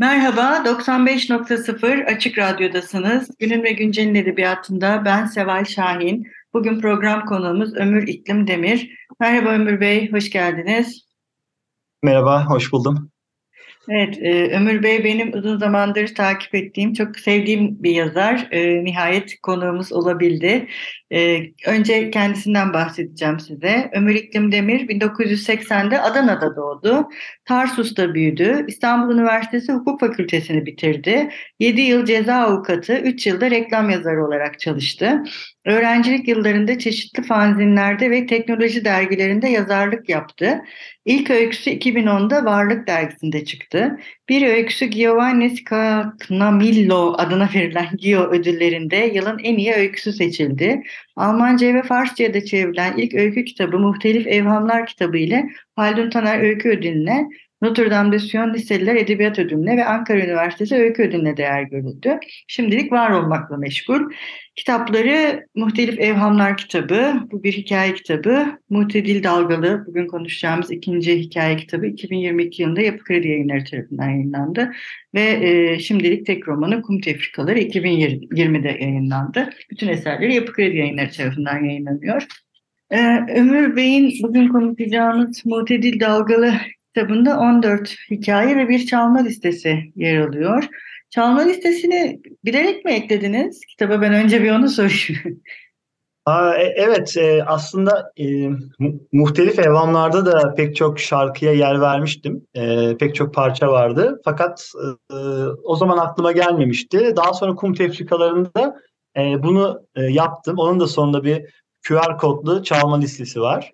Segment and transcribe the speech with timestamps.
[0.00, 3.30] Merhaba, 95.0 Açık Radyo'dasınız.
[3.38, 6.26] Günün ve Güncel'in edebiyatında ben Seval Şahin.
[6.54, 8.90] Bugün program konuğumuz Ömür İklim Demir.
[9.20, 11.06] Merhaba Ömür Bey, hoş geldiniz.
[12.02, 13.10] Merhaba, hoş buldum.
[13.90, 18.48] Evet, e, Ömür Bey benim uzun zamandır takip ettiğim, çok sevdiğim bir yazar.
[18.50, 20.66] E, nihayet konuğumuz olabildi.
[21.12, 23.90] E, önce kendisinden bahsedeceğim size.
[23.94, 27.08] Ömür İklim Demir 1980'de Adana'da doğdu.
[27.44, 28.64] Tarsus'ta büyüdü.
[28.68, 31.30] İstanbul Üniversitesi Hukuk Fakültesini bitirdi.
[31.60, 35.22] 7 yıl ceza avukatı, 3 yılda reklam yazarı olarak çalıştı.
[35.68, 40.60] Öğrencilik yıllarında çeşitli fanzinlerde ve teknoloji dergilerinde yazarlık yaptı.
[41.04, 43.98] İlk öyküsü 2010'da Varlık dergisinde çıktı.
[44.28, 50.82] Bir öyküsü Giovanni Scagnamillo adına verilen Gio ödüllerinde yılın en iyi öyküsü seçildi.
[51.16, 56.68] Almanca ve Farsça'ya da çevrilen ilk öykü kitabı Muhtelif Evhamlar kitabı ile Haldun Taner Öykü
[56.68, 57.28] Ödülü'ne
[57.62, 62.18] Notre Dame de Sion Liseliler Edebiyat Ödülü'ne ve Ankara Üniversitesi Öykü Ödülü'ne değer görüldü.
[62.48, 64.00] Şimdilik var olmakla meşgul.
[64.56, 68.46] Kitapları Muhtelif Evhamlar kitabı, bu bir hikaye kitabı.
[68.70, 74.72] Muhtedil Dalgalı, bugün konuşacağımız ikinci hikaye kitabı 2022 yılında Yapı Kredi Yayınları tarafından yayınlandı.
[75.14, 79.50] Ve e, şimdilik tek romanı Kum Tefrikaları 2020'de yayınlandı.
[79.70, 82.26] Bütün eserleri Yapı Kredi Yayınları tarafından yayınlanıyor.
[82.90, 86.52] Ee, Ömür Bey'in bugün konuşacağımız Muhtedil Dalgalı
[86.98, 90.64] kitabında 14 hikaye ve bir çalma listesi yer alıyor.
[91.10, 93.60] Çalma listesini bilerek mi eklediniz?
[93.68, 95.42] Kitaba ben önce bir onu sorayım.
[96.26, 98.48] Aa, e, evet e, aslında e,
[99.12, 102.46] muhtelif evamlarda da pek çok şarkıya yer vermiştim.
[102.54, 104.20] E, pek çok parça vardı.
[104.24, 104.72] Fakat
[105.64, 107.12] o zaman aklıma gelmemişti.
[107.16, 108.76] Daha sonra kum tefrikalarında
[109.16, 110.58] bunu yaptım.
[110.58, 111.42] Onun da sonunda bir
[111.88, 113.72] QR kodlu çalma listesi var.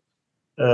[0.59, 0.65] E,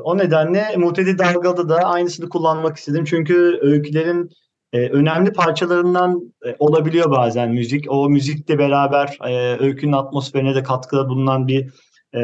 [0.00, 3.04] o nedenle Muhtedi Dalga'da da aynısını kullanmak istedim.
[3.04, 4.30] Çünkü öykülerin
[4.72, 7.84] e, önemli parçalarından e, olabiliyor bazen müzik.
[7.88, 11.70] O müzikle beraber e, öykünün atmosferine de katkıda bulunan bir
[12.14, 12.20] e,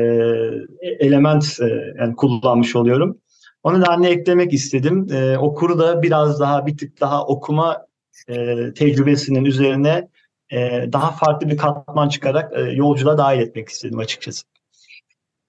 [0.81, 3.19] element e, yani kullanmış oluyorum.
[3.63, 5.07] O nedenle eklemek istedim.
[5.13, 7.87] E, okuru da biraz daha bir tık daha okuma
[8.29, 8.35] e,
[8.75, 10.09] tecrübesinin üzerine
[10.53, 14.52] e, daha farklı bir katman çıkarak e, yolculuğa dahil etmek istedim açıkçası.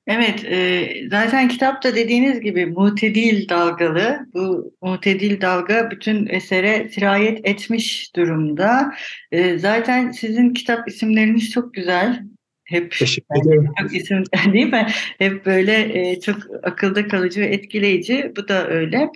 [0.07, 4.19] Evet, e, zaten kitapta dediğiniz gibi mutedil dalgalı.
[4.33, 8.93] Bu mutedil dalga bütün esere sirayet etmiş durumda.
[9.31, 12.23] E, zaten sizin kitap isimleriniz çok güzel.
[12.63, 13.69] Hep Teşekkür ederim.
[13.81, 14.87] Çok isim değil mi?
[15.17, 18.31] Hep böyle e, çok akılda kalıcı ve etkileyici.
[18.37, 19.09] Bu da öyle.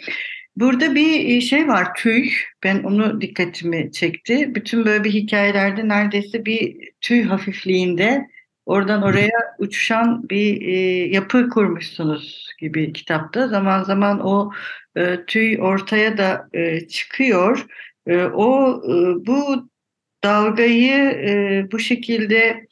[0.55, 2.29] Burada bir şey var tüy.
[2.63, 4.55] Ben onu dikkatimi çekti.
[4.55, 8.27] Bütün böyle bir hikayelerde neredeyse bir tüy hafifliğinde
[8.67, 13.47] oradan oraya uçuşan bir e, yapı kurmuşsunuz gibi kitapta.
[13.47, 14.51] Zaman zaman o
[14.95, 17.65] e, tüy ortaya da e, çıkıyor.
[18.07, 19.69] E, o e, bu
[20.23, 22.67] dalgayı e, bu şekilde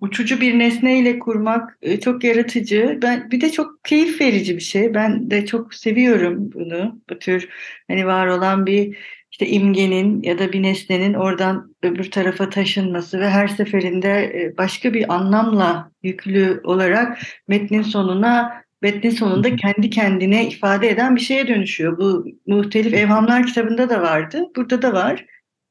[0.00, 2.98] uçucu bir nesneyle kurmak e, çok yaratıcı.
[3.02, 4.94] Ben bir de çok keyif verici bir şey.
[4.94, 7.00] Ben de çok seviyorum bunu.
[7.10, 7.48] Bu tür
[7.88, 8.96] hani var olan bir
[9.32, 14.94] işte imgenin ya da bir nesnenin oradan öbür tarafa taşınması ve her seferinde e, başka
[14.94, 21.98] bir anlamla yüklü olarak metnin sonuna metnin sonunda kendi kendine ifade eden bir şeye dönüşüyor.
[21.98, 24.44] Bu muhtelif evhamlar kitabında da vardı.
[24.56, 25.26] Burada da var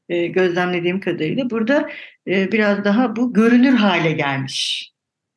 [0.09, 1.49] e, gözlemlediğim kadarıyla.
[1.49, 1.89] Burada
[2.27, 4.91] e, biraz daha bu görünür hale gelmiş.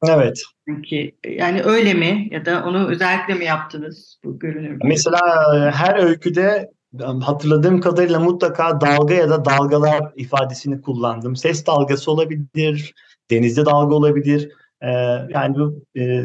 [0.09, 0.43] Evet.
[0.69, 4.79] Sanki yani öyle mi ya da onu özellikle mi yaptınız bu görünür?
[4.85, 5.21] Mesela
[5.75, 11.37] her öyküde hatırladığım kadarıyla mutlaka dalga ya da dalgalar ifadesini kullandım.
[11.37, 12.95] Ses dalgası olabilir,
[13.31, 14.53] denizde dalga olabilir.
[14.83, 14.89] Ee,
[15.31, 16.25] yani bu e,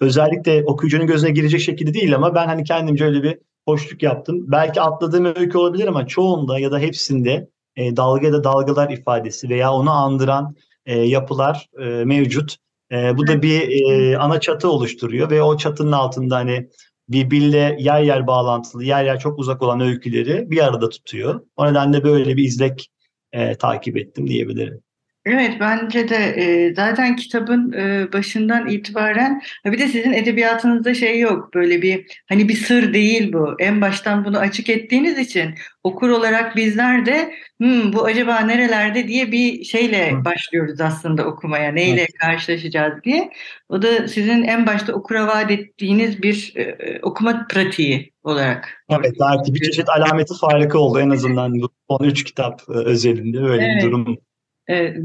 [0.00, 4.44] özellikle okuyucunun gözüne girecek şekilde değil ama ben hani kendimce öyle bir hoşluk yaptım.
[4.48, 9.48] Belki atladığım öykü olabilir ama çoğunda ya da hepsinde e, dalga ya da dalgalar ifadesi
[9.48, 12.56] veya onu andıran e, yapılar e, mevcut.
[12.92, 16.68] E, bu da bir e, ana çatı oluşturuyor ve o çatının altında hani
[17.12, 21.40] birbiriyle yer yer bağlantılı, yer yer çok uzak olan öyküleri bir arada tutuyor.
[21.56, 22.90] O nedenle böyle bir izlek
[23.32, 24.82] e, takip ettim diyebilirim.
[25.26, 31.54] Evet bence de e, zaten kitabın e, başından itibaren bir de sizin edebiyatınızda şey yok
[31.54, 35.54] böyle bir hani bir sır değil bu en baştan bunu açık ettiğiniz için
[35.84, 42.02] okur olarak bizler de hmm, bu acaba nerelerde diye bir şeyle başlıyoruz aslında okumaya neyle
[42.02, 42.18] Hı.
[42.20, 43.30] karşılaşacağız diye
[43.68, 48.84] o da sizin en başta okura vaat ettiğiniz bir e, e okuma pratiği olarak.
[48.90, 53.38] Evet belki bir çeşit alameti farkı oldu en azından bu son üç kitap e, özelinde
[53.38, 53.76] öyle evet.
[53.76, 54.18] bir durum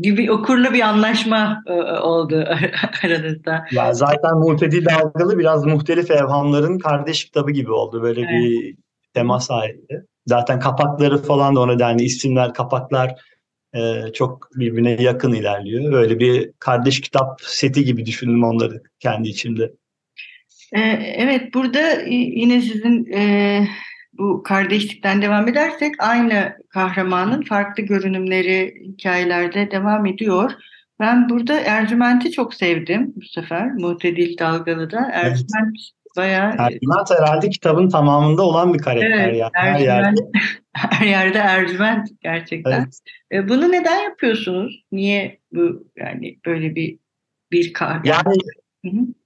[0.01, 2.45] gibi okurla bir anlaşma e, oldu
[3.03, 3.65] aranızda.
[3.71, 8.03] Ya zaten Muhtedi Dalgalı biraz muhtelif evhamların kardeş kitabı gibi oldu.
[8.03, 8.29] Böyle evet.
[8.31, 8.75] bir
[9.13, 10.05] temas halinde.
[10.25, 13.15] Zaten kapakları falan da o nedenle isimler, kapaklar
[13.73, 15.93] e, çok birbirine yakın ilerliyor.
[15.93, 19.71] Öyle bir kardeş kitap seti gibi düşündüm onları kendi içimde.
[21.17, 23.67] Evet, burada yine sizin e,
[24.17, 30.51] bu kardeşlikten devam edersek aynı kahramanın farklı görünümleri hikayelerde devam ediyor.
[30.99, 33.73] Ben burada Ercüment'i çok sevdim bu sefer.
[33.73, 35.09] Muhtedil Dalgalı'da.
[35.13, 36.17] Ercüment evet.
[36.17, 36.55] bayağı...
[36.57, 39.27] Ercüment herhalde kitabın tamamında olan bir karakter.
[39.29, 39.51] Evet, yani.
[39.53, 40.21] her, yerde.
[40.73, 42.79] her yerde Ercüment gerçekten.
[42.81, 42.99] Evet.
[43.31, 44.83] E, bunu neden yapıyorsunuz?
[44.91, 46.99] Niye bu yani böyle bir
[47.51, 48.03] bir kahraman?
[48.03, 48.35] Yani
[48.85, 49.16] Hı-hı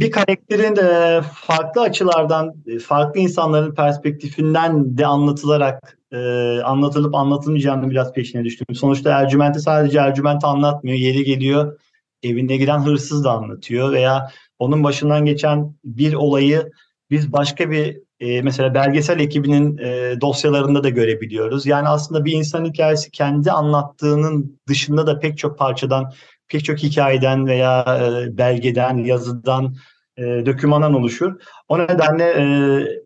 [0.00, 2.54] bir karakterin de farklı açılardan,
[2.86, 6.18] farklı insanların perspektifinden de anlatılarak e,
[6.60, 8.66] anlatılıp anlatılmayacağını biraz peşine düştüm.
[8.74, 10.98] Sonuçta Ercüment'i sadece Ercüment anlatmıyor.
[10.98, 11.78] Yeri geliyor
[12.22, 16.72] evine giren hırsız da anlatıyor veya onun başından geçen bir olayı
[17.10, 21.66] biz başka bir e, mesela belgesel ekibinin e, dosyalarında da görebiliyoruz.
[21.66, 26.12] Yani aslında bir insan hikayesi kendi anlattığının dışında da pek çok parçadan
[26.54, 29.76] pek çok hikayeden veya e, belgeden, yazıdan,
[30.16, 31.32] e, dökümandan oluşur.
[31.68, 32.44] O nedenle e,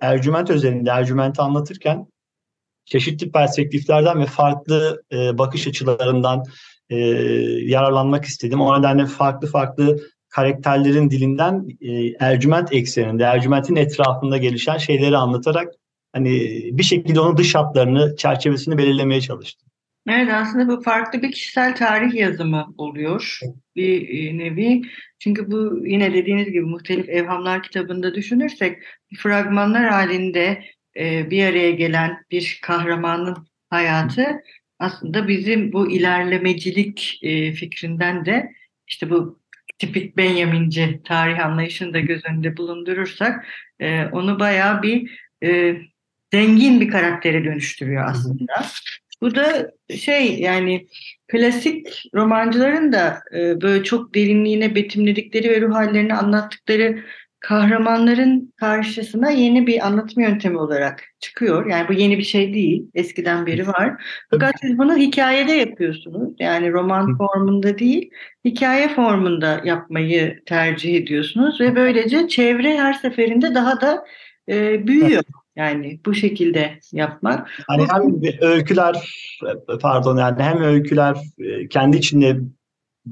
[0.00, 2.06] Ercüment özelinde Ercüment'i anlatırken
[2.84, 6.44] çeşitli perspektiflerden ve farklı e, bakış açılarından
[6.90, 6.96] e,
[7.64, 8.60] yararlanmak istedim.
[8.60, 15.74] O nedenle farklı farklı karakterlerin dilinden e, Ercüment ekseninde, Ercüment'in etrafında gelişen şeyleri anlatarak
[16.12, 16.30] hani
[16.72, 19.67] bir şekilde onun dış hatlarını, çerçevesini belirlemeye çalıştım.
[20.08, 23.38] Evet aslında bu farklı bir kişisel tarih yazımı oluyor
[23.76, 24.82] bir e, nevi.
[25.18, 28.78] Çünkü bu yine dediğiniz gibi muhtelif evhamlar kitabında düşünürsek
[29.18, 30.64] fragmanlar halinde
[30.96, 33.36] e, bir araya gelen bir kahramanın
[33.70, 34.26] hayatı
[34.78, 38.52] aslında bizim bu ilerlemecilik e, fikrinden de
[38.86, 39.40] işte bu
[39.78, 43.46] tipik Benjaminci tarih anlayışını da göz önünde bulundurursak
[44.12, 45.20] onu bayağı bir
[46.32, 48.54] zengin bir karaktere dönüştürüyor aslında.
[49.22, 50.86] Bu da şey yani
[51.28, 57.04] klasik romancıların da e, böyle çok derinliğine betimledikleri ve ruh hallerini anlattıkları
[57.40, 61.66] kahramanların karşısına yeni bir anlatım yöntemi olarak çıkıyor.
[61.66, 62.90] Yani bu yeni bir şey değil.
[62.94, 64.02] Eskiden beri var.
[64.30, 66.34] Fakat siz bunu hikayede yapıyorsunuz.
[66.38, 68.10] Yani roman formunda değil,
[68.44, 74.04] hikaye formunda yapmayı tercih ediyorsunuz ve böylece çevre her seferinde daha da
[74.48, 75.22] e, büyüyor.
[75.58, 77.48] Yani bu şekilde yapmak.
[77.66, 78.96] Hani hem öyküler
[79.80, 82.40] pardon yani hem öyküler e, kendi içinde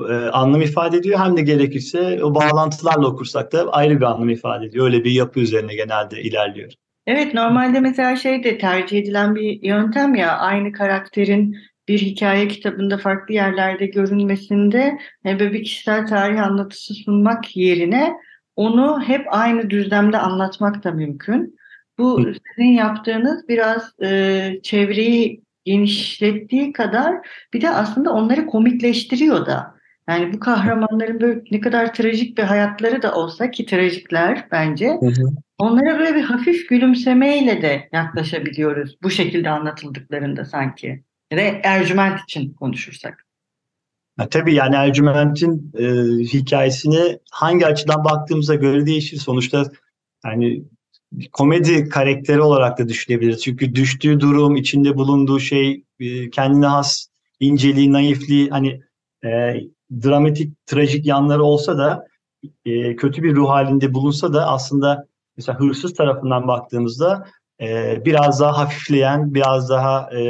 [0.08, 4.66] e, anlam ifade ediyor hem de gerekirse o bağlantılarla okursak da ayrı bir anlam ifade
[4.66, 4.84] ediyor.
[4.84, 6.72] Öyle bir yapı üzerine genelde ilerliyor.
[7.06, 11.56] Evet normalde mesela şey de tercih edilen bir yöntem ya aynı karakterin
[11.88, 18.14] bir hikaye kitabında farklı yerlerde görünmesinde böyle bir kişisel tarih anlatısı sunmak yerine
[18.56, 21.56] onu hep aynı düzlemde anlatmak da mümkün.
[21.98, 27.14] Bu sizin yaptığınız biraz e, çevreyi genişlettiği kadar
[27.52, 29.76] bir de aslında onları komikleştiriyor da.
[30.08, 35.06] Yani bu kahramanların böyle ne kadar trajik bir hayatları da olsa ki trajikler bence hı
[35.06, 35.30] hı.
[35.58, 41.02] onlara böyle bir hafif gülümsemeyle de yaklaşabiliyoruz bu şekilde anlatıldıklarında sanki.
[41.32, 43.26] Ve Ercüment için konuşursak.
[44.18, 45.84] Ya, tabii yani Ercüment'in e,
[46.24, 49.16] hikayesini hangi açıdan baktığımıza göre değişir.
[49.16, 49.64] Sonuçta
[50.24, 50.62] yani
[51.32, 53.42] komedi karakteri olarak da düşünebiliriz.
[53.42, 57.06] Çünkü düştüğü durum, içinde bulunduğu şey, e, kendine has
[57.40, 58.80] inceliği, naifliği, hani
[59.24, 59.54] e,
[60.02, 62.06] dramatik, trajik yanları olsa da
[62.64, 65.06] e, kötü bir ruh halinde bulunsa da aslında
[65.36, 67.26] mesela hırsız tarafından baktığımızda
[67.60, 70.20] e, biraz daha hafifleyen, biraz daha e,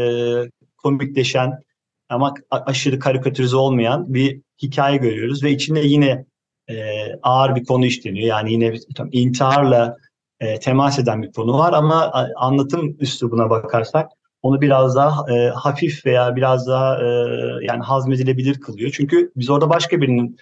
[0.77, 1.63] komikleşen
[2.09, 6.25] ama aşırı karikatürize olmayan bir hikaye görüyoruz ve içinde yine
[6.71, 6.75] e,
[7.23, 8.27] ağır bir konu işleniyor.
[8.27, 9.97] Yani yine tam intiharla
[10.41, 14.11] e, temas eden bir konu var ama anlatım üslubuna bakarsak
[14.43, 17.07] onu biraz daha e, hafif veya biraz daha e,
[17.63, 18.91] yani hazmedilebilir kılıyor.
[18.95, 20.37] Çünkü biz orada başka birinin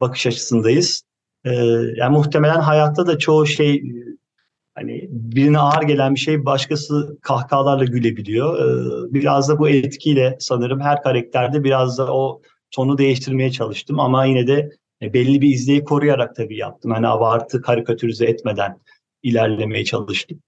[0.00, 1.02] bakış açısındayız.
[1.44, 1.50] E,
[1.96, 3.82] yani muhtemelen hayatta da çoğu şey
[4.74, 8.58] hani birine ağır gelen bir şey başkası kahkahalarla gülebiliyor.
[8.58, 14.24] E, biraz da bu etkiyle sanırım her karakterde biraz da o tonu değiştirmeye çalıştım ama
[14.24, 14.70] yine de
[15.02, 16.90] e, belli bir izleyi koruyarak tabii yaptım.
[16.90, 18.78] Hani abartı karikatürize etmeden
[19.22, 20.42] ilerlemeye çalıştım.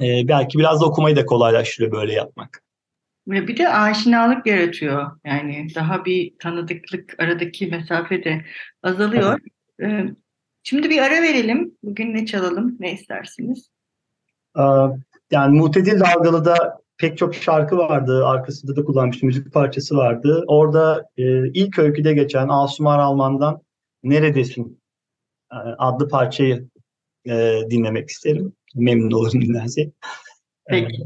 [0.00, 2.62] Ee, belki biraz da okumayı da kolaylaştırıyor böyle yapmak.
[3.28, 5.10] Ve bir de aşinalık yaratıyor.
[5.24, 8.44] Yani daha bir tanıdıklık aradaki mesafe de
[8.82, 9.40] azalıyor.
[9.78, 10.10] Evet.
[10.62, 11.74] Şimdi bir ara verelim.
[11.82, 12.76] Bugün ne çalalım?
[12.80, 13.70] Ne istersiniz?
[14.58, 14.62] Ee,
[15.30, 18.26] yani Mutedil Dalgalı'da pek çok şarkı vardı.
[18.26, 19.26] Arkasında da kullanmıştım.
[19.26, 20.44] Müzik parçası vardı.
[20.46, 23.62] Orada e, ilk öyküde geçen Asumar Alman'dan
[24.02, 24.82] Neredesin
[25.52, 26.68] e, adlı parçayı
[27.26, 28.52] e, dinlemek isterim.
[28.74, 29.94] Memnun olurum dinlersek.
[30.68, 31.02] Peki.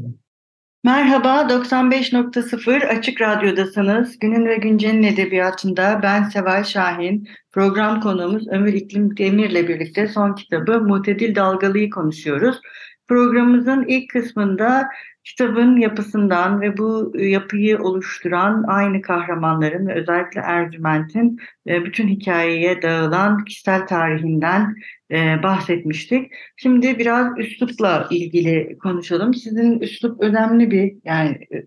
[0.83, 4.19] Merhaba, 95.0 Açık Radyo'dasınız.
[4.19, 7.27] Günün ve Güncel'in edebiyatında ben Seval Şahin.
[7.51, 12.61] Program konuğumuz Ömür İklim Demir'le birlikte son kitabı Mutedil Dalgalı'yı konuşuyoruz.
[13.07, 14.87] Programımızın ilk kısmında
[15.23, 23.45] kitabın yapısından ve bu yapıyı oluşturan aynı kahramanların ve özellikle Ercüment'in e, bütün hikayeye dağılan
[23.45, 24.75] kişisel tarihinden
[25.11, 26.31] e, bahsetmiştik.
[26.57, 29.33] Şimdi biraz üslupla ilgili konuşalım.
[29.33, 31.65] Sizin üslup önemli bir yani e,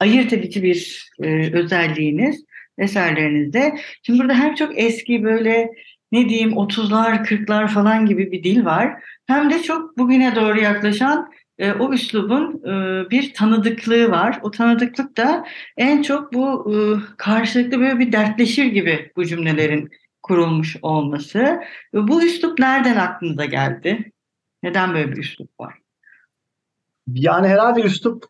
[0.00, 1.10] ayırt edici bir
[1.52, 2.44] özelliğiniz
[2.78, 3.78] eserlerinizde.
[4.02, 5.70] Şimdi burada hem çok eski böyle
[6.12, 9.02] ne diyeyim 30'lar 40'lar falan gibi bir dil var.
[9.26, 14.38] Hem de çok bugüne doğru yaklaşan e, o üslubun e, bir tanıdıklığı var.
[14.42, 15.44] O tanıdıklık da
[15.76, 16.76] en çok bu e,
[17.16, 19.90] karşılıklı böyle bir dertleşir gibi bu cümlelerin
[20.22, 21.60] kurulmuş olması.
[21.94, 24.12] Bu üslup nereden aklınıza geldi?
[24.62, 25.74] Neden böyle bir üslup var?
[27.14, 28.24] Yani herhalde üslup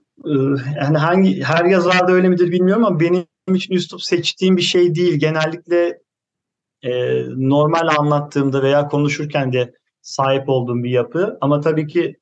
[0.77, 5.19] yani hangi her yazarda öyle midir bilmiyorum ama benim için üslup seçtiğim bir şey değil.
[5.19, 5.99] Genellikle
[6.83, 9.73] e, normal anlattığımda veya konuşurken de
[10.03, 11.39] sahip olduğum bir yapı.
[11.41, 12.17] Ama tabii ki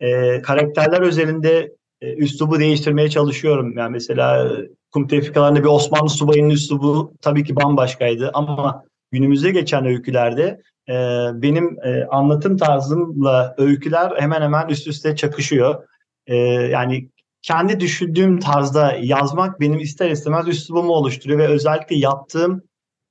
[0.00, 3.78] e, karakterler özelinde e, üslubu değiştirmeye çalışıyorum.
[3.78, 9.86] Yani mesela e, kum tevfikalarında bir Osmanlı subayının üslubu tabii ki bambaşkaydı ama günümüzde geçen
[9.86, 10.94] öykülerde e,
[11.34, 15.84] benim e, anlatım tarzımla öyküler hemen hemen üst üste çakışıyor.
[16.26, 17.08] E, yani
[17.42, 22.62] kendi düşündüğüm tarzda yazmak benim ister istemez üslubumu oluşturuyor ve özellikle yaptığım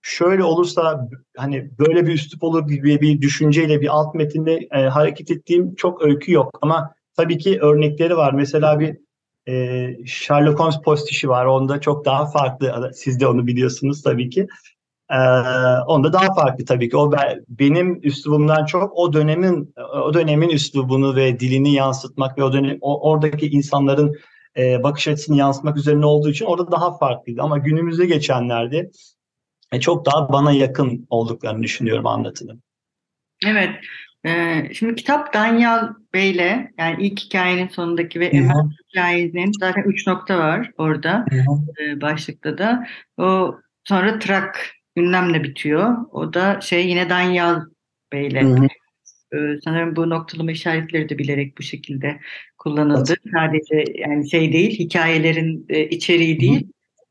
[0.01, 5.31] şöyle olursa hani böyle bir üslup olur gibi bir düşünceyle bir alt metinde e, hareket
[5.31, 8.33] ettiğim çok öykü yok ama tabii ki örnekleri var.
[8.33, 8.97] Mesela bir
[9.47, 11.45] e, Sherlock Holmes postişi var.
[11.45, 12.91] Onda çok daha farklı.
[12.93, 14.47] Siz de onu biliyorsunuz tabii ki.
[15.11, 15.17] Ee,
[15.87, 16.97] onda daha farklı tabii ki.
[16.97, 17.11] O
[17.49, 19.73] benim üslubumdan çok o dönemin
[20.05, 24.15] o dönemin üslubunu ve dilini yansıtmak ve o dönem o, oradaki insanların
[24.57, 27.41] e, bakış açısını yansıtmak üzerine olduğu için orada daha farklıydı.
[27.41, 28.91] Ama günümüzde geçenlerde
[29.71, 32.63] e, çok daha bana yakın olduklarını düşünüyorum anlatının.
[33.45, 33.69] Evet.
[34.25, 40.37] Ee, şimdi kitap Danyal Bey'le yani ilk hikayenin sonundaki ve Emel hikayenin zaten üç nokta
[40.37, 41.25] var orada
[41.79, 42.87] e, başlıkta da.
[43.17, 45.97] O sonra Trak ünlemle bitiyor.
[46.11, 47.61] O da şey yine Danyal
[48.13, 48.69] Bey'le.
[49.33, 52.19] Ee, sanırım bu noktalama işaretleri de bilerek bu şekilde
[52.57, 53.13] kullanıldı.
[53.33, 56.67] Sadece yani şey değil, hikayelerin e, içeriği değil,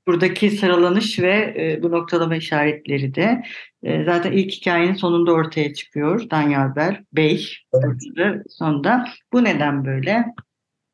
[0.07, 3.43] buradaki sıralanış ve e, bu noktalama işaretleri de
[3.83, 6.31] e, zaten ilk hikayenin sonunda ortaya çıkıyor.
[6.31, 8.43] Danyalber Bey evet.
[8.49, 9.05] sonunda.
[9.33, 10.25] Bu neden böyle?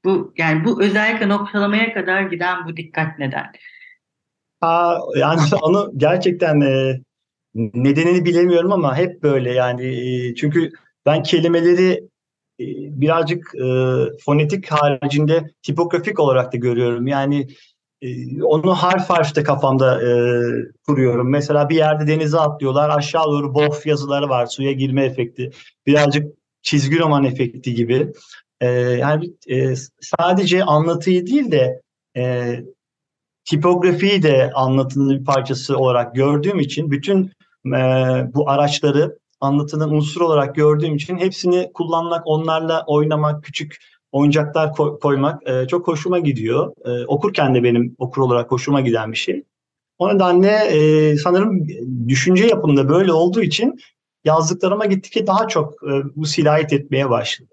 [0.05, 3.53] Bu yani bu özellikle noktalamaya kadar giden bu dikkat neden?
[4.61, 7.01] Aa, yani onu gerçekten e,
[7.55, 10.71] nedenini bilemiyorum ama hep böyle yani e, çünkü
[11.07, 11.93] ben kelimeleri
[12.61, 12.65] e,
[13.01, 13.67] birazcık e,
[14.25, 17.07] fonetik haricinde tipografik olarak da görüyorum.
[17.07, 17.47] Yani
[18.43, 20.11] onu harf harf de kafamda e,
[20.87, 21.31] kuruyorum.
[21.31, 22.91] Mesela bir yerde denize atlıyorlar.
[22.91, 24.47] Aşağı doğru bof yazıları var.
[24.47, 25.51] Suya girme efekti.
[25.87, 28.13] Birazcık çizgi roman efekti gibi.
[28.61, 31.83] E, yani e, sadece anlatıyı değil de
[32.17, 32.55] e,
[33.45, 37.33] tipografiyi de anlatının bir parçası olarak gördüğüm için bütün
[37.67, 37.81] e,
[38.35, 43.77] bu araçları anlatının unsur olarak gördüğüm için hepsini kullanmak, onlarla oynamak, küçük
[44.17, 46.73] oyuncaklar koy, koymak e, çok hoşuma gidiyor.
[46.85, 49.43] E, okurken de benim okur olarak hoşuma giden bir şey.
[49.99, 51.67] O nedenle e, sanırım
[52.09, 53.79] düşünce yapımda böyle olduğu için
[54.25, 57.49] yazdıklarıma gittikçe daha çok e, bu sirayet etmeye başladı.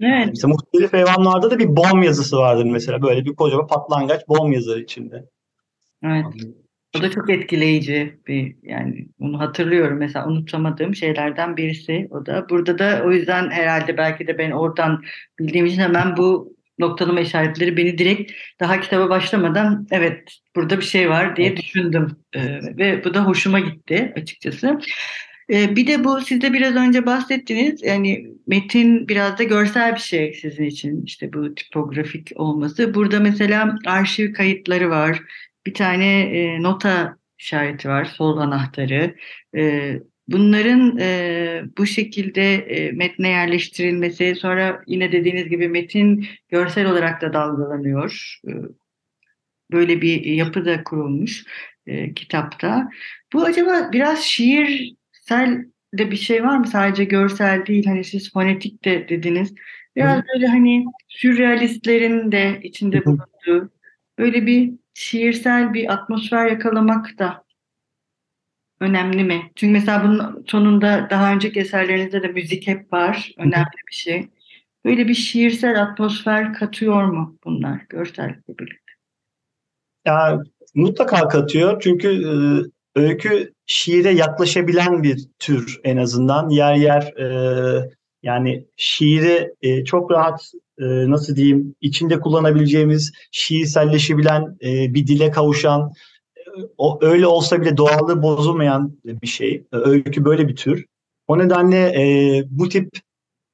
[0.00, 0.26] Evet.
[0.28, 3.02] mesela muhtelif hayvanlarda da bir bom yazısı vardır mesela.
[3.02, 5.28] Böyle bir kocaman patlangaç bom yazar içinde.
[6.04, 6.24] Evet.
[6.98, 12.46] O da çok etkileyici bir yani bunu hatırlıyorum mesela unutamadığım şeylerden birisi o da.
[12.50, 15.02] Burada da o yüzden herhalde belki de ben oradan
[15.38, 21.10] bildiğim için hemen bu noktalama işaretleri beni direkt daha kitaba başlamadan evet burada bir şey
[21.10, 24.78] var diye düşündüm ee, ve bu da hoşuma gitti açıkçası.
[25.52, 30.00] Ee, bir de bu siz de biraz önce bahsettiniz yani metin biraz da görsel bir
[30.00, 32.94] şey sizin için işte bu tipografik olması.
[32.94, 35.22] Burada mesela arşiv kayıtları var
[35.68, 39.14] bir tane e, nota işareti var, sol anahtarı.
[39.56, 39.92] E,
[40.28, 47.32] bunların e, bu şekilde e, metne yerleştirilmesi, sonra yine dediğiniz gibi metin görsel olarak da
[47.32, 48.38] dalgalanıyor.
[48.48, 48.52] E,
[49.72, 51.44] böyle bir yapı da kurulmuş
[51.86, 52.88] e, kitapta.
[53.32, 56.66] Bu acaba biraz şiirsel de bir şey var mı?
[56.66, 59.54] Sadece görsel değil, hani siz fonetik de dediniz.
[59.96, 63.72] Biraz böyle hani sürrealistlerin de içinde bulunduğu
[64.18, 67.44] böyle bir şiirsel bir atmosfer yakalamak da
[68.80, 69.52] önemli mi?
[69.56, 73.32] Çünkü mesela bunun sonunda daha önceki eserlerinizde de müzik hep var.
[73.38, 74.28] Önemli bir şey.
[74.84, 78.92] böyle bir şiirsel atmosfer katıyor mu bunlar görsellikle birlikte?
[80.04, 80.42] Ya,
[80.74, 82.30] mutlaka katıyor çünkü e,
[83.00, 86.48] öykü şiire yaklaşabilen bir tür en azından.
[86.48, 87.88] Yer yer e,
[88.22, 95.92] yani şiiri e, çok rahat e, nasıl diyeyim içinde kullanabileceğimiz şiirselleşebilen e, bir dile kavuşan
[96.78, 99.64] o öyle olsa bile doğallığı bozulmayan bir şey.
[99.72, 100.84] Öykü böyle bir tür.
[101.28, 102.90] O nedenle e, bu tip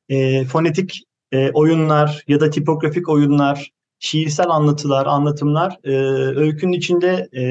[0.09, 5.97] e, fonetik e, oyunlar ya da tipografik oyunlar, şiirsel anlatılar, anlatımlar e,
[6.37, 7.43] öykünün içinde e,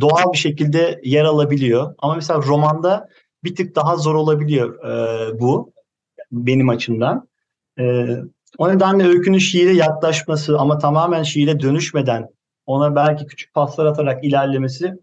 [0.00, 1.94] doğal bir şekilde yer alabiliyor.
[1.98, 3.08] Ama mesela romanda
[3.44, 5.72] bir tık daha zor olabiliyor e, bu
[6.32, 7.28] benim açımdan.
[7.78, 8.06] E,
[8.58, 12.28] o nedenle öykünün şiire yaklaşması ama tamamen şiire dönüşmeden
[12.66, 14.94] ona belki küçük paslar atarak ilerlemesi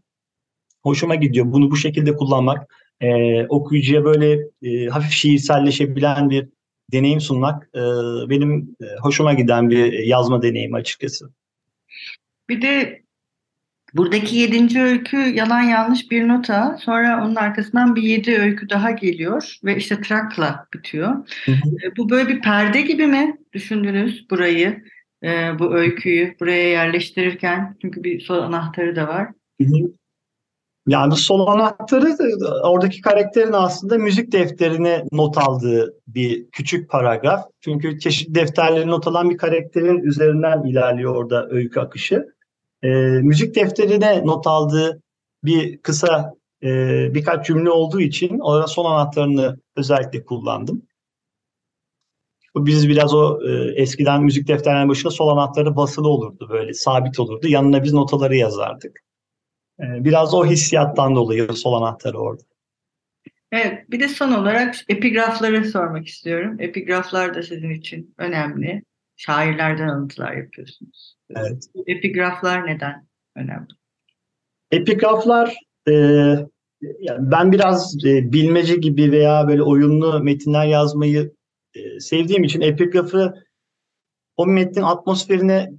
[0.83, 1.45] hoşuma gidiyor.
[1.51, 3.07] Bunu bu şekilde kullanmak, e,
[3.47, 6.49] okuyucuya böyle e, hafif şiirselleşebilen bir
[6.91, 7.81] deneyim sunmak e,
[8.29, 11.29] benim e, hoşuma giden bir yazma deneyimi açıkçası.
[12.49, 13.04] Bir de
[13.95, 16.77] buradaki yedinci öykü yalan yanlış bir nota.
[16.81, 21.09] Sonra onun arkasından bir yedi öykü daha geliyor ve işte trakla bitiyor.
[21.45, 21.69] Hı hı.
[21.83, 24.83] E, bu böyle bir perde gibi mi düşündünüz burayı?
[25.25, 29.27] e, bu öyküyü buraya yerleştirirken çünkü bir sol anahtarı da var.
[30.87, 32.15] Yani sol anahtarı
[32.63, 37.45] oradaki karakterin aslında müzik defterine not aldığı bir küçük paragraf.
[37.61, 42.25] Çünkü çeşitli defterlerine not alan bir karakterin üzerinden ilerliyor orada öykü akışı.
[42.85, 42.87] E,
[43.21, 45.01] müzik defterine not aldığı
[45.43, 46.67] bir kısa e,
[47.13, 50.81] birkaç cümle olduğu için orada sol anahtarını özellikle kullandım.
[52.55, 57.47] Biz biraz o e, eskiden müzik defterlerinin başında sol anahtarı basılı olurdu böyle sabit olurdu.
[57.47, 58.99] Yanına biz notaları yazardık.
[59.79, 62.43] E, biraz o hissiyattan dolayı sol anahtarı orada.
[63.51, 66.57] Evet, bir de son olarak epigrafları sormak istiyorum.
[66.59, 68.83] Epigraflar da sizin için önemli.
[69.15, 71.14] Şairlerden alıntılar yapıyorsunuz.
[71.29, 71.63] Evet.
[71.87, 73.67] Epigraflar neden önemli?
[74.71, 75.55] Epigraflar
[75.89, 75.93] e,
[77.19, 81.33] ben biraz e, bilmece gibi veya böyle oyunlu metinler yazmayı
[81.75, 83.33] e, sevdiğim için epigrafı
[84.37, 85.71] o metnin atmosferine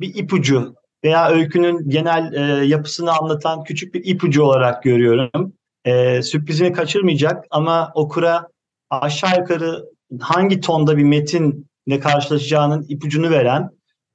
[0.00, 5.52] bir ipucu veya öykünün genel e, yapısını anlatan küçük bir ipucu olarak görüyorum.
[5.84, 8.48] E, sürprizini kaçırmayacak ama okura
[8.90, 9.84] aşağı yukarı
[10.20, 13.70] hangi tonda bir metinle karşılaşacağının ipucunu veren,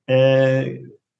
[0.10, 0.18] e,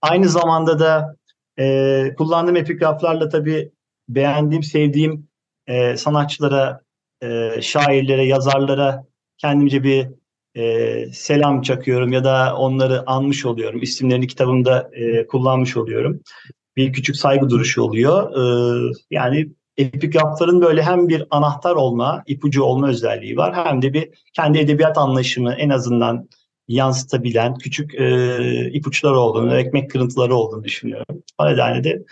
[0.02, 1.16] aynı zamanda da
[1.60, 3.72] e, kullandığım epigraflarla tabii
[4.10, 5.28] beğendiğim, sevdiğim
[5.68, 6.82] e, sanatçılara,
[7.22, 9.06] e, şairlere, yazarlara
[9.38, 10.08] kendimce bir
[10.56, 13.82] e, selam çakıyorum ya da onları anmış oluyorum.
[13.82, 16.22] İsimlerini kitabımda e, kullanmış oluyorum.
[16.78, 18.32] Bir küçük saygı duruşu oluyor.
[18.32, 24.10] E, yani epigrafların böyle hem bir anahtar olma, ipucu olma özelliği var hem de bir
[24.34, 26.30] kendi edebiyat anlayışımı en azından
[26.68, 31.24] yansıtabilen küçük e, ipuçları olduğunu, ekmek kırıntıları olduğunu düşünüyorum.
[31.38, 32.04] O nedenle de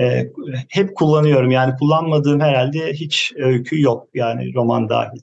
[0.00, 0.26] e,
[0.68, 1.50] hep kullanıyorum.
[1.50, 5.20] Yani kullanmadığım herhalde hiç öykü yok yani roman dahil.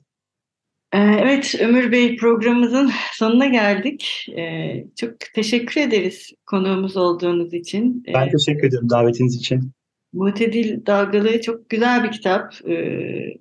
[0.92, 4.26] Ee, evet Ömür Bey programımızın sonuna geldik.
[4.38, 8.04] Ee, çok teşekkür ederiz konuğumuz olduğunuz için.
[8.08, 9.72] Ee, ben teşekkür ederim davetiniz için.
[10.12, 12.54] Mutedil Dalgalı çok güzel bir kitap.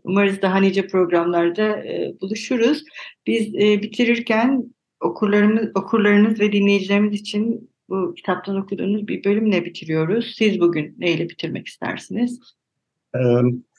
[0.04, 2.84] Umarız daha nice programlarda e, buluşuruz.
[3.28, 10.34] Biz e, bitirirken okurlarımız, okurlarınız ve dinleyicilerimiz için bu kitaptan okuduğunuz bir bölümle bitiriyoruz.
[10.38, 12.40] Siz bugün neyle bitirmek istersiniz?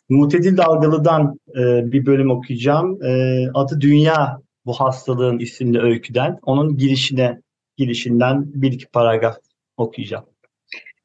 [0.08, 3.02] Mutedil Dalgalı'dan e, bir bölüm okuyacağım.
[3.02, 6.38] E, adı Dünya bu hastalığın isimli öyküden.
[6.42, 7.40] Onun girişine
[7.76, 9.36] girişinden bir iki paragraf
[9.76, 10.24] okuyacağım.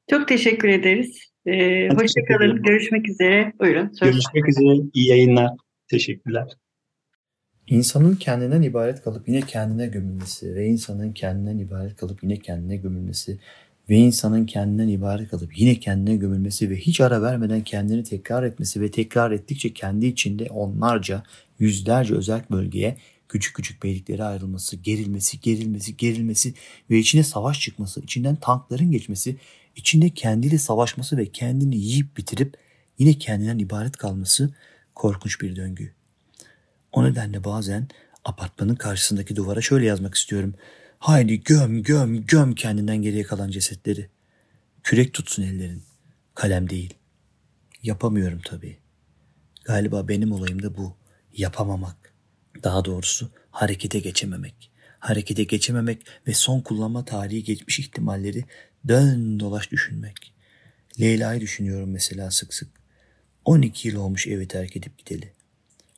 [0.10, 1.20] Çok teşekkür ederiz.
[1.46, 2.64] Ee, Hoşçakalın.
[2.64, 3.54] Görüşmek üzere.
[3.60, 3.92] Buyurun.
[4.02, 4.90] Görüşmek üzere.
[4.94, 5.50] İyi yayınlar.
[5.88, 6.48] Teşekkürler.
[7.68, 13.38] İnsanın kendinden ibaret kalıp yine kendine gömülmesi ve insanın kendinden ibaret kalıp yine kendine gömülmesi
[13.90, 18.82] ve insanın kendinden ibaret kalıp yine kendine gömülmesi ve hiç ara vermeden kendini tekrar etmesi
[18.82, 21.24] ve tekrar ettikçe kendi içinde onlarca,
[21.60, 22.98] yüzlerce özel bölgeye
[23.30, 26.54] küçük küçük beyliklere ayrılması, gerilmesi, gerilmesi, gerilmesi
[26.90, 29.36] ve içine savaş çıkması, içinden tankların geçmesi,
[29.76, 32.58] içinde kendiyle savaşması ve kendini yiyip bitirip
[33.00, 34.54] yine kendinden ibaret kalması
[34.96, 35.94] korkunç bir döngü.
[36.96, 37.88] O nedenle bazen
[38.26, 40.56] apartmanın karşısındaki duvara şöyle yazmak istiyorum.
[41.00, 44.10] Haydi göm göm göm kendinden geriye kalan cesetleri.
[44.84, 45.84] Kürek tutsun ellerin.
[46.36, 46.94] Kalem değil.
[47.84, 48.78] Yapamıyorum tabii.
[49.66, 50.96] Galiba benim olayım da bu.
[51.34, 52.14] Yapamamak.
[52.64, 54.72] Daha doğrusu harekete geçememek.
[55.00, 58.46] Harekete geçememek ve son kullanma tarihi geçmiş ihtimalleri
[58.88, 60.34] dön dolaş düşünmek.
[61.00, 62.70] Leyla'yı düşünüyorum mesela sık sık.
[63.46, 65.34] 12 yıl olmuş evi terk edip gideli.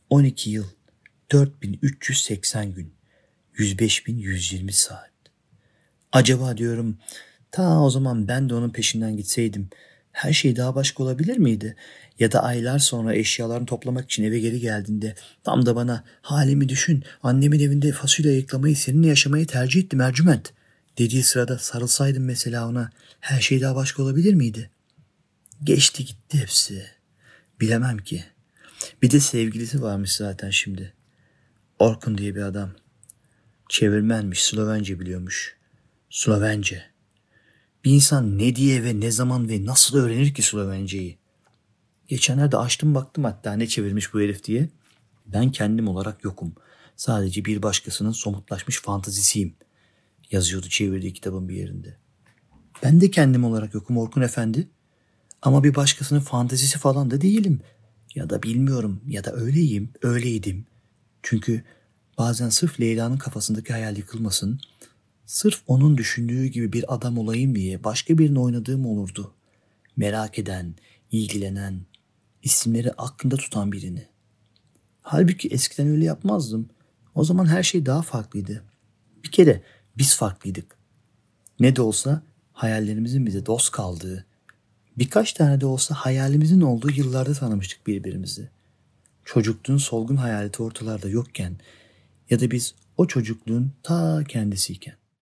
[0.10, 0.68] 12 yıl,
[1.32, 2.94] 4380 gün.
[3.58, 5.12] 105.120 saat.
[6.12, 6.98] Acaba diyorum
[7.52, 9.70] ta o zaman ben de onun peşinden gitseydim
[10.12, 11.76] her şey daha başka olabilir miydi?
[12.20, 17.04] Ya da aylar sonra eşyalarını toplamak için eve geri geldiğinde tam da bana halimi düşün
[17.24, 20.54] annemin evinde fasulye ayıklamayı seninle yaşamayı tercih ettim Ercüment
[20.98, 24.70] dediği sırada sarılsaydım mesela ona her şey daha başka olabilir miydi?
[25.64, 26.86] Geçti gitti hepsi.
[27.62, 28.24] Bilemem ki.
[29.02, 30.97] Bir de sevgilisi varmış zaten şimdi.
[31.80, 32.72] Orkun diye bir adam.
[33.70, 35.58] Çevirmenmiş, Slovence biliyormuş.
[36.10, 36.84] Slovence.
[37.84, 41.18] Bir insan ne diye ve ne zaman ve nasıl öğrenir ki Slovenceyi?
[42.08, 44.70] Geçenlerde açtım baktım hatta ne çevirmiş bu herif diye.
[45.26, 46.56] Ben kendim olarak yokum.
[46.96, 49.56] Sadece bir başkasının somutlaşmış fantazisiyim.
[50.32, 51.98] Yazıyordu çevirdiği kitabın bir yerinde.
[52.84, 54.68] Ben de kendim olarak yokum Orkun Efendi.
[55.42, 57.62] Ama bir başkasının fantazisi falan da değilim.
[58.16, 60.66] Ya da bilmiyorum ya da öyleyim, öyleydim.
[61.30, 61.64] Çünkü
[62.18, 64.60] bazen sırf Leyla'nın kafasındaki hayal yıkılmasın,
[65.26, 69.34] sırf onun düşündüğü gibi bir adam olayım diye başka birini oynadığım olurdu.
[69.98, 70.76] Merak eden,
[71.12, 71.82] ilgilenen,
[72.44, 74.06] isimleri aklında tutan birini.
[75.02, 76.70] Halbuki eskiden öyle yapmazdım.
[77.16, 78.64] O zaman her şey daha farklıydı.
[79.24, 79.62] Bir kere
[79.98, 80.78] biz farklıydık.
[81.60, 82.22] Ne de olsa
[82.54, 84.26] hayallerimizin bize dost kaldığı,
[84.98, 88.50] birkaç tane de olsa hayalimizin olduğu yıllarda tanımıştık birbirimizi.
[89.28, 91.56] Çocukluğun solgun hayaleti ortalarda yokken
[92.30, 94.96] ya da biz o çocukluğun ta kendisiyken.